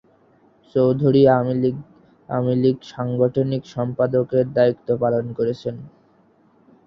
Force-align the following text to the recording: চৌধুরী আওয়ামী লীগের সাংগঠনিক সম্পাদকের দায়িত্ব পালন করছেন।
চৌধুরী 0.75 1.21
আওয়ামী 1.29 1.55
লীগের 2.55 2.87
সাংগঠনিক 2.91 3.61
সম্পাদকের 3.75 4.45
দায়িত্ব 4.53 4.87
পালন 5.01 5.25
করছেন। 5.37 5.75